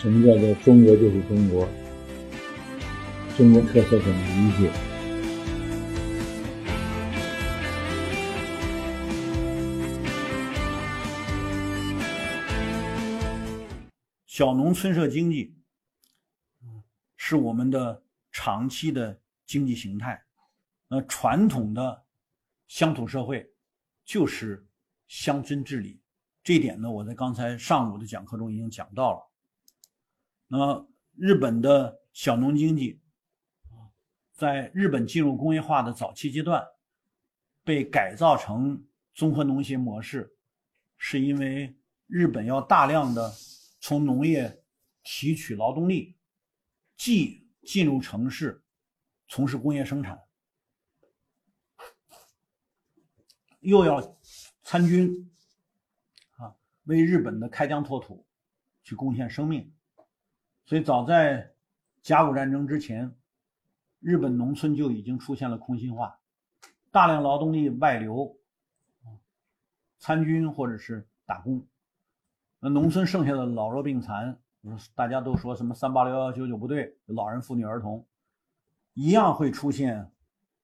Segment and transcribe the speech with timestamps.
[0.00, 1.68] 什么叫做中国就是中国？
[3.36, 4.72] 中国特色怎么理解？
[14.24, 15.54] 小农村社经济
[17.18, 20.18] 是我们的长期的经济形态。
[20.88, 22.02] 那传统的
[22.68, 23.46] 乡土社会
[24.06, 24.66] 就是
[25.08, 26.00] 乡村治理，
[26.42, 29.29] 这一点呢，我在刚才上午的讲课中已经讲到了。
[30.52, 33.00] 那么，日本的小农经济
[34.32, 36.66] 在日本进入工业化的早期阶段，
[37.62, 40.36] 被改造成综合农协模式，
[40.98, 43.32] 是因为日本要大量的
[43.78, 44.64] 从农业
[45.04, 46.18] 提取劳动力，
[46.96, 48.64] 既进入城市
[49.28, 50.20] 从事工业生产。
[53.60, 54.18] 又要
[54.62, 55.30] 参军
[56.38, 58.26] 啊，为日本的开疆拓土
[58.82, 59.72] 去贡献生命，
[60.70, 61.50] 所以早在
[62.00, 63.12] 甲午战争之前，
[63.98, 66.20] 日本农村就已经出现了空心化，
[66.92, 68.38] 大量劳动力外流，
[69.98, 71.66] 参军或者是打工，
[72.60, 74.38] 那农村剩下的老弱病残，
[74.94, 78.06] 大家都说什么三八六幺九九部队，老人妇女儿童，
[78.94, 80.12] 一样会出现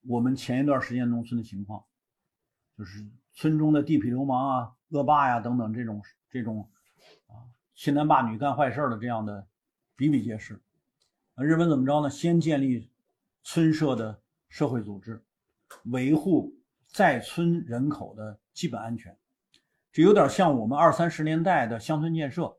[0.03, 1.83] 我们前一段时间农村的情况。
[2.77, 6.69] 就是村中的地痞流氓啊、恶霸呀等等这种这种
[7.27, 7.43] 啊，
[7.75, 9.45] 欺男霸女干坏事的这样的
[9.97, 10.61] 比比皆是。
[11.35, 12.09] 日本怎么着呢？
[12.09, 12.87] 先建立
[13.43, 15.21] 村社的社会组织，
[15.85, 19.17] 维护在村人口的基本安全。
[19.91, 22.55] 这有点像我们二三十年代的乡村建设。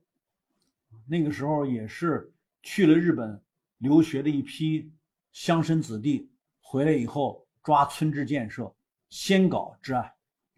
[1.06, 3.40] 那个时候也是去了日本
[3.78, 4.92] 留学的一批
[5.30, 6.28] 乡绅子弟
[6.60, 8.74] 回来以后，抓村治建设。
[9.10, 10.12] 先搞治安，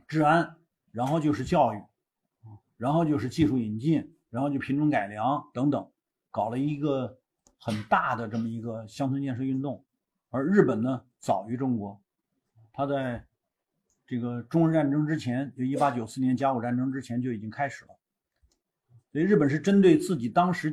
[0.08, 0.56] 治安，
[0.92, 1.82] 然后就是教育，
[2.78, 5.88] 然后就是技术引进，然后就品种改良等等，
[6.30, 7.18] 搞了一个
[7.58, 9.84] 很大的这么一个乡村建设运动。
[10.30, 12.00] 而日本呢，早于中国，
[12.72, 13.26] 它在
[14.06, 17.90] 这个中日战争之前，就一八九四年甲午战争之前就已经开始了。
[19.12, 20.72] 所以日本是针对自己当时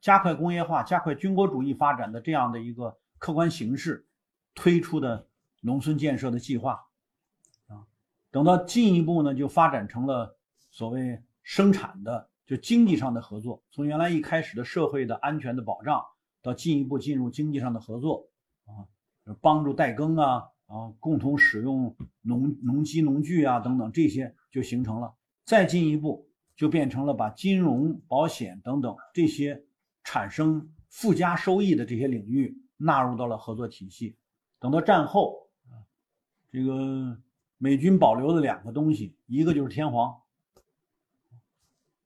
[0.00, 4.06] 加快工业化、加快军国主义发展的这样的一个客观形势，
[4.54, 5.26] 推出的
[5.60, 6.86] 农村建设的计划
[7.66, 7.84] 啊。
[8.30, 10.38] 等到进一步呢，就发展成了
[10.70, 13.62] 所谓生产的，就经济上的合作。
[13.70, 16.02] 从原来一开始的社会的安全的保障，
[16.42, 18.28] 到进一步进入经济上的合作，
[18.64, 18.86] 啊，
[19.40, 25.14] 帮助代耕啊，啊，共同使用农农机农具啊等等，这些就形成了。
[25.44, 29.64] 再进一步，就变成了把金融、保险等等这些
[30.04, 34.16] 产生附加收益的这些领域纳入到了合作体系。
[34.58, 35.48] 等到战后，
[36.50, 37.18] 这个。
[37.58, 40.14] 美军保留的两个东西，一个就是天皇。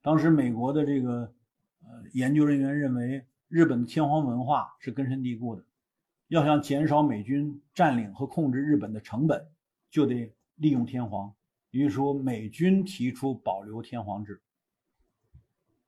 [0.03, 1.33] 当时美国的这个
[1.83, 5.65] 呃研究人员认为，日本的天皇文化是根深蒂固的，
[6.29, 9.47] 要想减少美军占领和控制日本的成本，
[9.91, 11.35] 就得利用天皇。
[11.71, 14.43] 于是说，美军提出保留天皇制。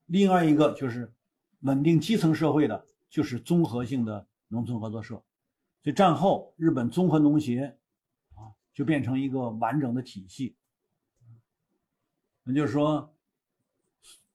[0.06, 1.12] 另外一个就是
[1.60, 5.14] 稳定基层社会的，就是综合性的农村合作社。
[5.82, 7.76] 所以战后，日本综合农协
[8.34, 8.52] 啊。
[8.74, 10.56] 就变成一个完整的体系，
[12.42, 13.14] 那就是说，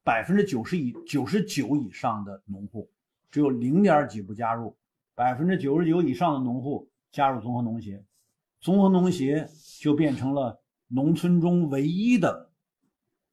[0.08, 2.90] 百分之九十以九十九以上的农户，
[3.30, 4.74] 只有零点几不加入，
[5.14, 8.02] 百分之九十九以上的农户加入综合农协，
[8.62, 9.50] 综合农协
[9.82, 12.50] 就变成了农村中唯一的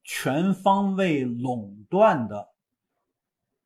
[0.03, 2.49] 全方位垄断的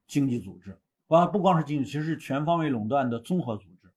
[0.05, 0.77] 经济组织，
[1.07, 3.89] 光不光是经济，其实是全方位垄断的综合组织，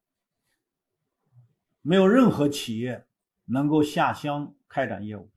[1.83, 3.05] 没有任何企业。
[3.45, 5.29] 能够下乡开展业务，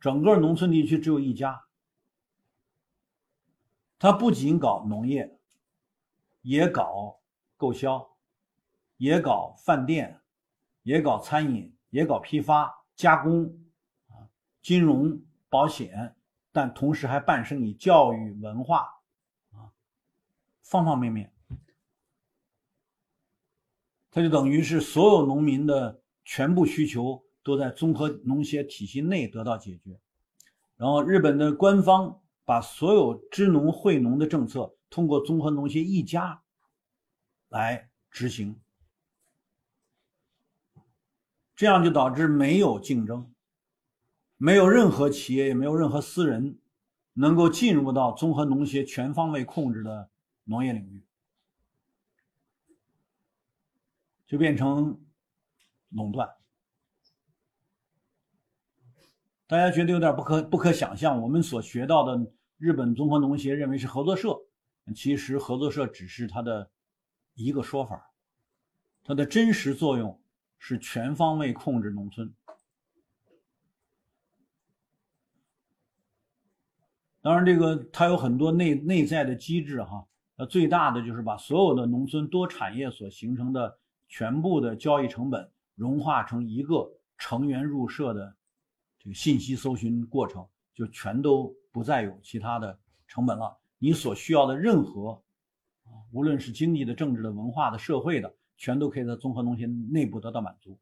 [0.00, 1.62] 整个农村地区只有一家。
[4.02, 5.38] 他不仅搞农业，
[6.40, 7.20] 也搞
[7.56, 8.16] 购销，
[8.96, 10.20] 也搞饭店，
[10.82, 13.44] 也搞餐饮，也搞批发加工，
[14.08, 14.26] 啊，
[14.60, 16.16] 金融保险，
[16.50, 18.88] 但同时还办生意、教育、文化，
[19.52, 19.70] 啊，
[20.62, 21.32] 方方面面，
[24.10, 26.02] 他就等于是所有农民的。
[26.24, 30.00] 全部需求都在综合农协体系内得到解决，
[30.76, 36.42] 然后日本的官方把所有支农惠农的政策通过综合农协一家
[37.48, 38.60] 来执行，
[41.54, 43.32] 这样就导致没有竞争，
[44.36, 46.58] 没有任何企业也没有任何私人
[47.14, 50.10] 能够进入到综合农协全方位控制的
[50.44, 51.04] 农业领域，
[54.26, 54.98] 就变成。
[55.94, 56.26] 垄断，
[59.46, 61.20] 大家觉得有点不可不可想象。
[61.20, 64.38] 我们所学到的日本综合农协认为是合作社，
[64.94, 66.70] 其实合作社只是它的
[67.34, 68.12] 一个说法，
[69.04, 70.20] 它的真实作用
[70.58, 72.32] 是全方位控制农村。
[77.20, 80.06] 当然，这个它有很多内内在的机制哈。
[80.34, 83.78] 那最大的就是把所有的农村多产业所形成的
[84.08, 88.34] 全部的交易成本融化成一个成员入社的
[89.02, 92.78] 这个信息搜寻过程，就全都不再有其他的
[93.08, 93.58] 成本了。
[93.78, 95.20] 你所需要的任何，
[96.12, 100.78] 无论是经济的、政治的、文化的、社会的，全都可以在综合农协内部得到满足。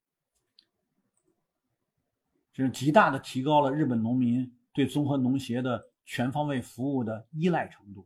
[2.52, 5.86] 这是极大的提高了日本农民对综合农协的。
[6.06, 8.04] 全方位服务的依赖程度，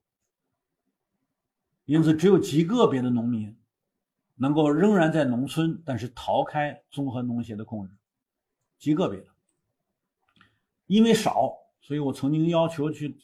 [1.87, 3.57] 因此只有极个别的农民
[4.35, 7.97] 能够仍然在农村，但是逃开综合农协的控制，
[8.79, 9.34] 极个别的，
[10.87, 13.17] 因为少，所以我曾经要求去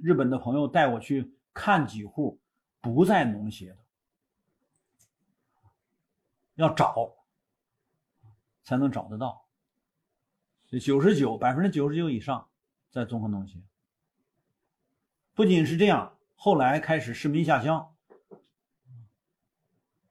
[0.00, 2.40] 日本的朋友带我去看几户
[2.80, 3.78] 不在农协的，
[6.56, 7.14] 要找
[8.62, 9.46] 才能找得到，
[10.66, 12.48] 这九十九百分之九十九以上
[12.90, 13.58] 在综合农协。
[15.34, 17.94] 不仅是这样，后来开始市民下乡，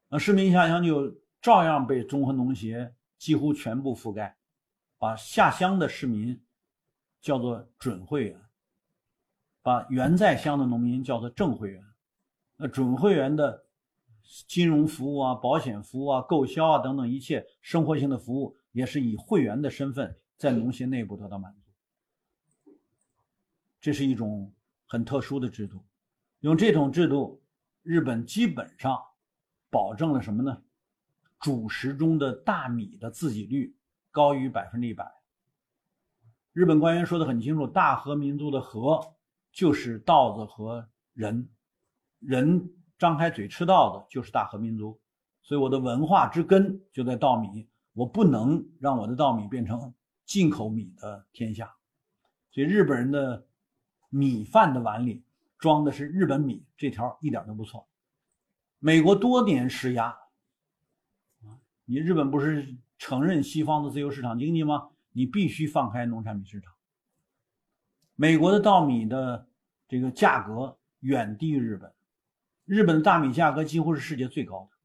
[0.10, 4.38] 那市民下乡就照样被综合农协几乎全部覆盖，
[4.98, 6.43] 把下乡的市民
[7.24, 8.40] 叫做准会员，
[9.64, 11.84] 把原在乡的农民叫做正会员。
[12.56, 13.66] 那准会员的
[14.48, 22.72] 金融服务啊、保险服务啊、购销啊等等一切生活性的服务，也是以会员的身份在农协内部得到满足。
[23.82, 24.54] 这是一种。
[24.86, 25.84] 很特殊的制度，
[26.42, 27.42] 用这种制度，
[27.82, 29.02] 日本基本上
[29.72, 30.62] 保证了什么呢？
[31.40, 33.76] 主食中的大米的自给率
[34.12, 35.12] 高于百分之一百。
[36.54, 39.14] 日本官员说的很清楚，大和民族的和
[39.52, 41.50] 就是稻子和人，
[42.20, 44.98] 人张开嘴吃稻子就是大和民族，
[45.42, 49.94] 所以我的文化之根就在稻米，我不能让我的稻米变成
[50.26, 51.76] 进口米的天下，
[52.52, 53.46] 所以日本人的。
[54.16, 55.24] 米饭的碗里
[55.58, 57.88] 装的是日本米，这条一点都不错。
[58.78, 60.16] 美国多年施压，
[61.86, 64.92] 你日本不是承认西方的自由市场经济吗？
[65.14, 66.74] 你必须放开农产品市场。
[68.16, 69.48] 美国的稻米的
[69.88, 71.94] 这个价格远低于日本，
[72.66, 74.78] 日本的大米价格几乎是世界最高的。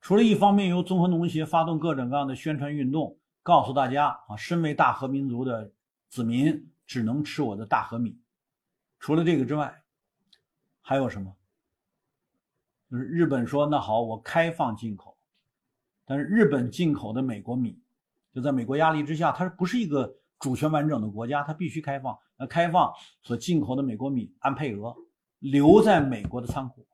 [0.00, 5.72] 除了一方面由综合农协发动各种各样的宣传运动，告诉大家啊，身为大和民族的
[6.08, 6.68] 子民。
[6.88, 8.18] 只能吃我的大和米，
[8.98, 9.82] 除了这个之外，
[10.80, 11.36] 还有什么？
[12.90, 15.18] 就是日本说那好，我开放进口，
[16.06, 17.78] 但是日本进口的美国米，
[18.38, 22.16] 就在美国压力之下，它不是一个主权完整的国家，它必须开放。
[22.36, 24.94] 那开放所进口的美国米按配额
[25.40, 26.86] 留在美国的仓库，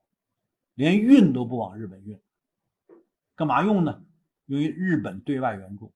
[0.73, 2.19] 连运都不往日本运，
[3.35, 4.03] 干嘛用呢？
[4.47, 5.93] 用于日本对外援助，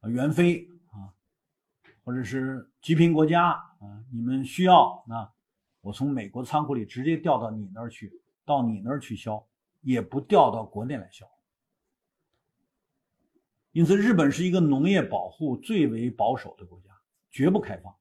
[0.00, 1.12] 啊，援非啊。
[2.02, 5.30] 或者是极贫国家啊，你们需要啊
[5.82, 8.10] 我从美国仓库里直接调到你那儿去，
[8.46, 9.46] 到你那儿去销，
[9.82, 11.26] 也不调到国内来销。
[13.78, 16.90] 因此，日本是一个农业保护最为保守的国家，
[17.30, 17.94] 绝不开放。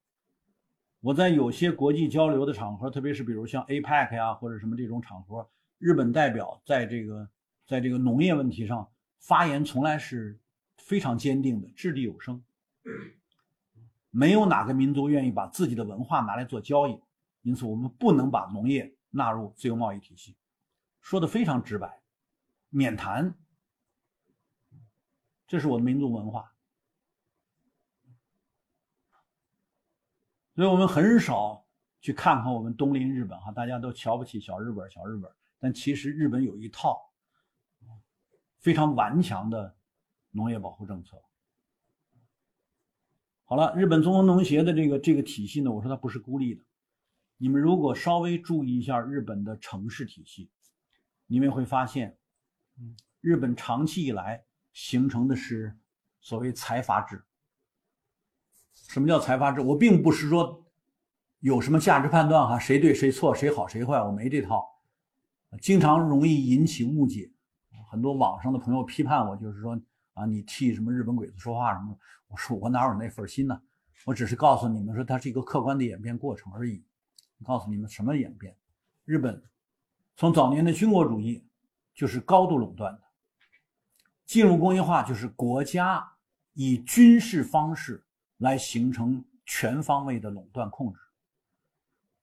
[1.01, 7.29] 我在有些国际交流的场合，特别是比如像 APEC 呀或者什么这种场合，日本代表在这个
[7.67, 10.39] 在这个农业问题上发言，从来是
[10.77, 12.43] 非常坚定的，掷地有声。
[14.09, 16.99] 没有哪个民族愿意把自己的文化拿来做交易，
[17.43, 20.35] 因此我们不能把农业纳入自由贸易体系，
[21.01, 22.01] 说的非常直白，
[22.71, 23.35] 免谈。
[25.47, 26.53] 这是我的民族文化，
[30.55, 31.65] 所以我们很少
[32.01, 37.13] 去看看我们东邻日本哈，大家都瞧不起小日本，小日本，但其实日本有一套
[38.59, 39.77] 非常顽强的
[40.31, 41.23] 农业保护政策。
[43.45, 46.61] 好了，日本综合农协的这个这个体系呢，我说它不是孤立的。
[47.37, 50.51] 你们如果稍微注意一下日本的城市体系，
[51.27, 52.17] 你们会发现，
[53.21, 54.43] 日本长期以来
[54.77, 55.75] 形成的是
[56.21, 57.25] 所谓财阀制。
[58.73, 59.59] 什么叫财阀制？
[59.59, 60.63] 我并不是说
[61.39, 64.63] 有什么价值判断哈，谁对谁错，谁好谁坏，我没这套。
[65.59, 67.31] 经常容易引起误解，
[67.89, 69.75] 很多网上的朋友批判我，就是说。
[70.13, 71.95] 啊，你替什么日本鬼子说话什么？
[72.27, 73.61] 我说我哪有那份心呢？
[74.03, 76.83] 我只是告诉你们说，它是一个客观的演变过程而已。
[77.43, 78.55] 告诉你们什么演变？
[79.05, 79.39] 日本
[80.15, 81.47] 从早年的军国主义
[81.93, 83.01] 就是高度垄断的，
[84.27, 86.05] 进入工业化就是国家
[86.53, 88.05] 以军事方式
[88.37, 90.99] 来形成全方位的垄断控制。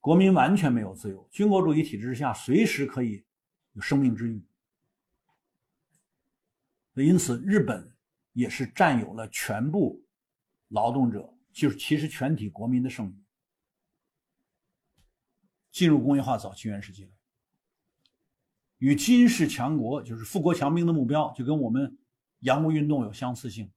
[0.00, 3.25] 国民完全没有自由，军国主义体制下，随时可以
[3.73, 4.46] 有生命之欲。
[7.02, 7.96] 因此，日本
[8.34, 10.04] 也是占有了全部
[10.68, 13.25] 劳动者，就是其实全体国民的剩余。
[15.73, 17.13] 进入工业化早期原始阶段，
[18.84, 21.96] 与军事强国就是富国强兵的目标，就跟我们
[22.40, 23.72] 洋务运动有相似性，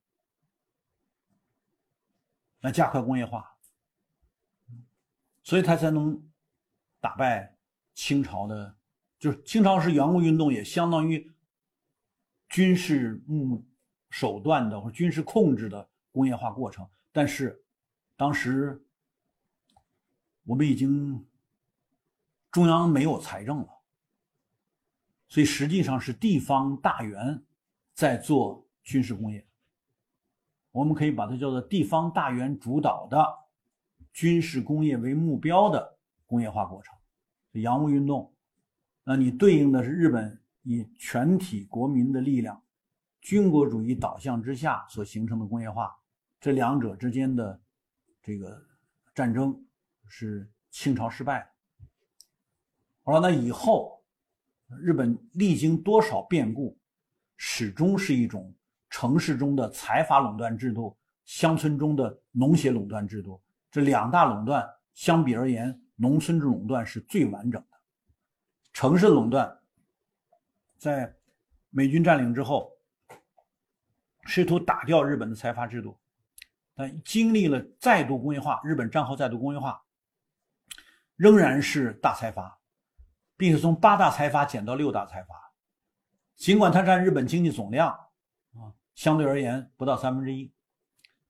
[2.59, 3.57] 来加快工业化，
[5.43, 6.21] 所以他才能
[6.99, 7.57] 打败
[7.93, 8.75] 清朝的，
[9.17, 11.31] 就是清朝是洋务运动，也相当于。
[12.49, 13.65] 军事目
[14.09, 17.61] 手段的或军事控制的工业化过程，但是
[18.15, 18.81] 当时
[20.43, 21.27] 我们已经
[22.49, 23.76] 中央没有财政了，
[25.27, 27.43] 所以实际上是地方大员
[27.93, 29.45] 在做军事工业。
[30.71, 33.25] 我们可以把它叫做地方大员主导的
[34.13, 36.95] 军事工业为目标的工业化过程，
[37.61, 38.33] 洋务运动。
[39.03, 40.39] 那你对应的是日本。
[40.69, 42.61] 以全体国民的力量，
[43.21, 45.97] 军国主义导向之下所形成的工业化，
[46.41, 47.57] 这两者之间的
[48.21, 48.61] 这个
[49.15, 49.65] 战争
[50.09, 51.47] 是清朝失败的。
[53.03, 53.96] 好了，那以后
[54.81, 56.77] 日本历经多少变故，
[57.37, 58.53] 始终是一种
[58.89, 60.95] 城市中的财阀垄断制度，
[61.25, 63.41] 乡村中的农协垄断制度。
[63.71, 67.77] 这两大垄断相比而言，农村垄断是最完整的，
[68.73, 69.57] 城市垄断。
[70.77, 71.15] 在
[71.69, 72.71] 美军占领之后，
[74.25, 75.97] 试图打掉日本的财阀制度，
[76.75, 79.81] 但经历了再度工业化，日本战后再度工业化，
[81.15, 82.56] 仍然是大财阀，
[83.37, 85.35] 并且从八大财阀减到六大财阀。
[86.35, 87.89] 尽管它占日本经济总量
[88.53, 90.51] 啊，相对而言不到三分之一，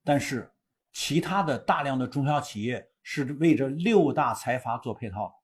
[0.04, 0.52] 但是
[0.92, 5.42] 其他的大量的中小企业是为这六大财阀做配套，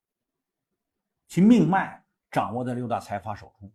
[1.28, 3.72] 其命脉掌握在六大财阀手中。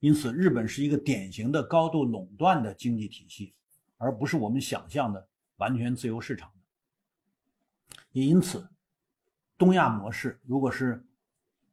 [0.00, 3.54] 因此，日本是一个典型的高度垄断的经济体系，
[3.96, 6.52] 而不是我们想象的完全自由市场。
[8.12, 8.68] 也因此，
[9.56, 11.04] 东亚模式如果是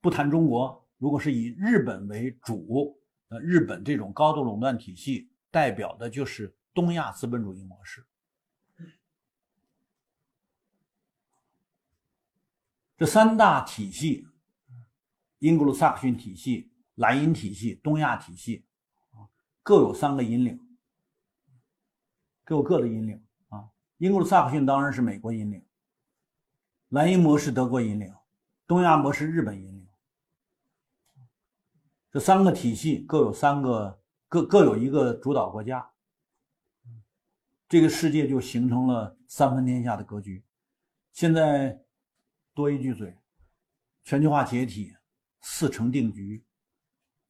[0.02, 8.06] 不谈中国，如果是以日本为主，呃，日本这种高度垄断体系代表的就是东亚资本主义模式。
[12.98, 14.28] 这三大体系，
[15.40, 16.68] 英格鲁萨克逊体系。
[16.96, 18.66] 莱茵体系、东亚体系，
[19.12, 19.26] 啊，
[19.64, 20.60] 各有三个引领，
[22.44, 23.72] 各有各的引领啊。
[23.98, 25.66] 英格鲁萨克逊当然是美国引领，
[26.90, 28.14] 莱茵模式德国引领，
[28.68, 29.81] 东亚模式日本引领。
[32.12, 35.92] 这三个体系各有三个，各各有一个主导国家，
[37.70, 40.44] 这个世界就形成了三分天下的格局。
[41.14, 41.82] 现在
[42.54, 43.18] 多一句嘴，
[44.04, 44.94] 全球化解体
[45.40, 46.46] 四成定局。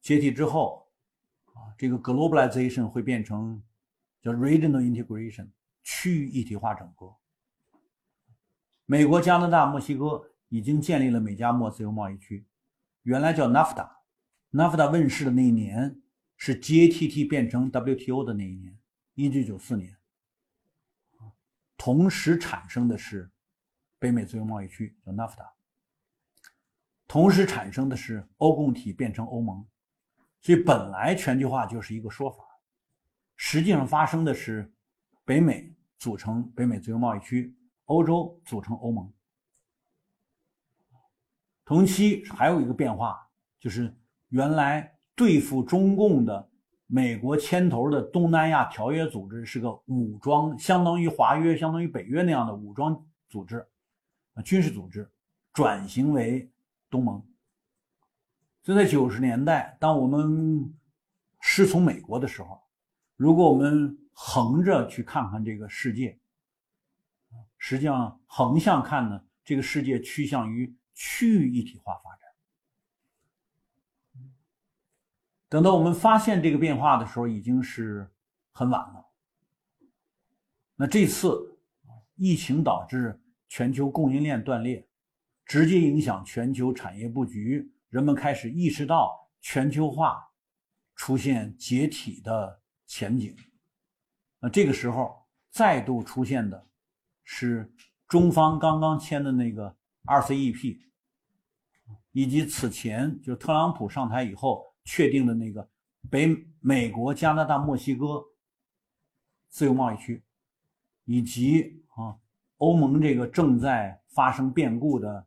[0.00, 0.90] 解体之后，
[1.54, 3.62] 啊，这个 globalization 会变成
[4.20, 5.48] 叫 regional integration，
[5.84, 7.14] 区域一体化整合。
[8.84, 12.44] 美国、加拿大、墨西哥已经建立了美加墨自由贸易区，
[13.04, 13.88] 原来叫 NAFTA
[14.52, 15.98] NAFTA 问世的那一年
[16.36, 18.78] 是 GATT 变成 WTO 的那一年，
[19.14, 19.96] 一九九四年。
[21.78, 23.32] 同时产生的是
[23.98, 25.50] 北美自由贸易区，叫 NAFTA，
[27.08, 29.66] 同时产生的是欧共体变成欧盟。
[30.42, 32.44] 所以本来全球化就是一个说法，
[33.36, 34.70] 实际上发生的是，
[35.24, 37.56] 北美组成北美自由贸易区，
[37.86, 39.10] 欧洲组成欧盟。
[41.64, 43.96] 同期还有一个变化，就是
[44.32, 46.48] 原来对付中共的
[46.86, 53.66] 美国牵头的东南亚条约组织是个武装，相当于华约、相当于北约那样的武装组织，
[54.32, 55.10] 啊，军事组织，
[55.52, 56.50] 转型为
[56.88, 57.22] 东盟。
[58.62, 60.74] 所以在九十年代，当我们
[61.40, 62.58] 师从美国的时候，
[63.16, 66.18] 如果我们横着去看看这个世界，
[67.58, 72.21] 实际上横向看呢，这个世界趋向于区域一体化发展。
[75.52, 78.10] 等到我们发现这个变化的时候，已经是
[78.52, 79.04] 很晚了。
[80.76, 81.58] 那这次
[82.14, 84.88] 疫情导致全球供应链断裂，
[85.44, 87.70] 直接影响全球产业布局。
[87.90, 90.26] 人们开始意识到全球化
[90.94, 93.36] 出现解体的前景。
[94.38, 96.66] 那这个时候再度出现的
[97.24, 97.70] 是
[98.08, 100.78] 中方刚刚签的那个 RCEP，
[102.12, 105.68] 以及此前就特朗普上台以后确定的那个
[106.10, 108.24] 北美国、加拿大、墨西哥
[109.48, 110.22] 自由贸易区，
[111.04, 112.18] 以及啊
[112.58, 115.26] 欧盟这个正在发生变故的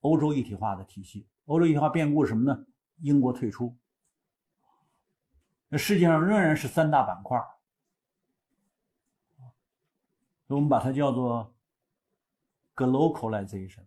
[0.00, 1.26] 欧洲一体化的体系。
[1.46, 2.66] 欧洲一体化变故是什么呢？
[3.02, 3.76] 英国退出。
[5.68, 7.40] 那世界上仍然是三大板块，
[10.48, 11.54] 我们把它叫做
[12.74, 13.84] globalization，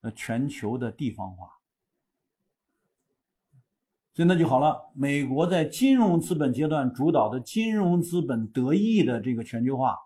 [0.00, 1.60] 呃，全球的地方化。
[4.14, 4.80] 所以那就好了。
[4.94, 9.98] 美国在金融资本阶段主导的金融资本得益的这个全球化，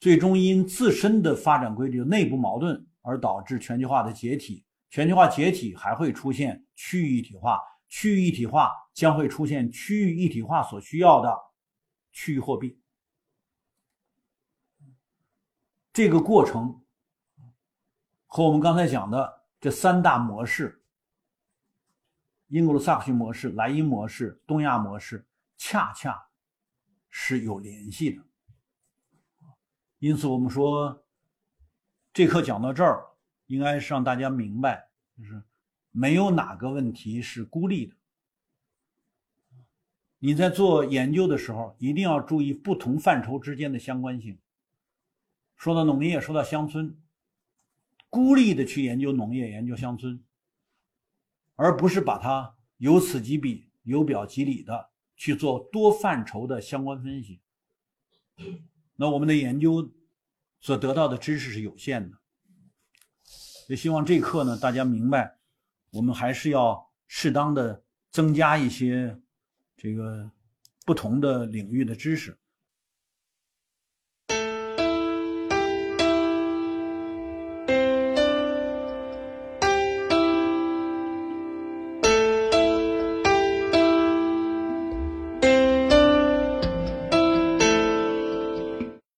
[0.00, 4.64] 最终因自身的发展规律、内部矛盾而导致全球化的解体。
[4.90, 11.32] 全球化解体还会出现区域一体化，区域一体化将会出现区域一体化所需要的
[12.10, 12.80] 区域货币。
[15.92, 16.82] 这个过程
[18.26, 20.79] 和我们刚才讲的这三大模式。
[22.50, 25.24] 英国的萨克逊模式、莱茵模式、东亚模式，
[25.56, 26.20] 恰恰
[27.08, 28.20] 是有联系的。
[30.00, 31.04] 因此，我们说
[32.12, 33.06] 这课讲到这儿，
[33.46, 35.40] 应该是让大家明白，就是
[35.92, 37.94] 没有哪个问题是孤立的。
[40.18, 44.36] 你在做研究的时候，一定要注意不同范畴之间的相关性。
[45.54, 47.00] 说到农业，说到乡村，
[48.08, 50.20] 孤立的去研究农业、研究乡村。
[51.62, 57.38] 而不是把它由此及彼、由表及里的去做多范畴的相关分析，
[58.96, 59.92] 那我们的研究
[60.58, 62.16] 所得到的知识是有限的。
[63.68, 65.36] 也希望这课呢，大家明白，
[65.90, 69.20] 我们还是要适当的增加一些
[69.76, 70.30] 这个
[70.86, 72.39] 不同的领域的知识。